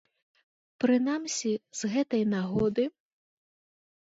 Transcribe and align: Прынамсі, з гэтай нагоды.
Прынамсі, 0.83 1.53
з 1.81 1.91
гэтай 1.93 2.23
нагоды. 2.33 2.83